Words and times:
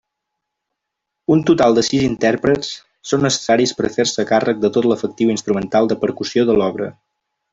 Un 1.35 1.43
total 1.49 1.75
de 1.79 1.83
sis 1.87 2.05
intèrprets 2.05 2.71
són 3.11 3.23
necessaris 3.27 3.75
per 3.81 3.87
a 3.89 3.93
fer-se 3.99 4.27
càrrec 4.33 4.65
de 4.65 4.73
tot 4.79 4.89
l'efectiu 4.93 5.35
instrumental 5.37 5.93
de 5.93 6.01
percussió 6.07 6.49
de 6.51 6.57
l'obra. 6.63 6.89